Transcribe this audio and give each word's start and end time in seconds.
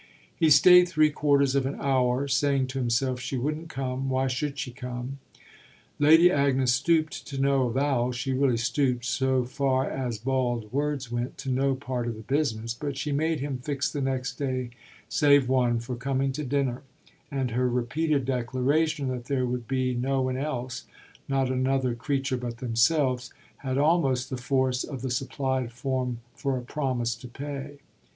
He 0.35 0.49
stayed 0.49 0.89
three 0.89 1.11
quarters 1.11 1.53
of 1.53 1.67
an 1.67 1.75
hour, 1.79 2.27
saying 2.27 2.65
to 2.73 2.79
himself 2.79 3.19
she 3.19 3.37
wouldn't 3.37 3.69
come 3.69 4.09
why 4.09 4.25
should 4.25 4.57
she 4.57 4.71
come? 4.71 5.19
Lady 5.99 6.31
Agnes 6.31 6.73
stooped 6.73 7.27
to 7.27 7.39
no 7.39 7.67
avowal; 7.67 8.11
she 8.11 8.33
really 8.33 8.57
stooped, 8.57 9.05
so 9.05 9.45
far 9.45 9.87
as 9.87 10.17
bald 10.17 10.73
words 10.73 11.11
went, 11.11 11.37
to 11.37 11.51
no 11.51 11.75
part 11.75 12.07
of 12.07 12.15
the 12.15 12.23
business; 12.23 12.73
but 12.73 12.97
she 12.97 13.11
made 13.11 13.41
him 13.41 13.59
fix 13.59 13.91
the 13.91 14.01
next 14.01 14.37
day 14.37 14.71
save 15.07 15.47
one 15.47 15.79
for 15.79 15.95
coming 15.95 16.31
to 16.31 16.43
dinner, 16.43 16.81
and 17.29 17.51
her 17.51 17.69
repeated 17.69 18.25
declaration 18.25 19.07
that 19.09 19.25
there 19.25 19.45
would 19.45 19.67
be 19.67 19.93
no 19.93 20.19
one 20.23 20.35
else, 20.35 20.85
not 21.27 21.51
another 21.51 21.93
creature 21.93 22.37
but 22.37 22.57
themselves, 22.57 23.31
had 23.57 23.77
almost 23.77 24.31
the 24.31 24.35
force 24.37 24.83
of 24.83 25.03
the 25.03 25.11
supplied 25.11 25.71
form 25.71 26.21
for 26.33 26.57
a 26.57 26.61
promise 26.63 27.13
to 27.13 27.27
pay. 27.27 27.77